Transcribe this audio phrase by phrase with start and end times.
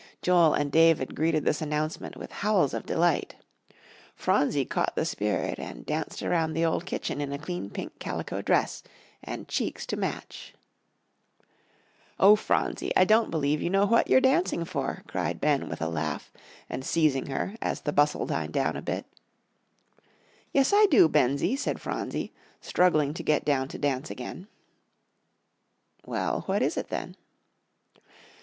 [0.23, 3.35] Joel and David greeted this announcement with howls of delight.
[4.15, 8.41] Phronsie caught the spirit and danced around the old kitchen in a clean pink calico
[8.41, 8.81] dress,
[9.23, 10.55] and cheeks to match.
[12.19, 15.87] "Oh, Phronsie, I don't believe you know what you're dancing for," cried Ben with a
[15.87, 16.31] laugh,
[16.67, 19.05] and seizing her as the bustle died down a bit.
[20.51, 24.47] "Yes, I do, Bensie," said Phronsie, struggling to get down to dance again.
[26.03, 27.17] "Well, what is it then?"